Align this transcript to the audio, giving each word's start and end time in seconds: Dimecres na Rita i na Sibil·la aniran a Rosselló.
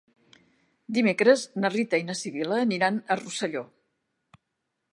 Dimecres 0.97 1.43
na 1.65 1.71
Rita 1.75 1.99
i 2.03 2.07
na 2.07 2.15
Sibil·la 2.21 2.57
aniran 2.69 2.99
a 3.01 3.19
Rosselló. 3.23 3.63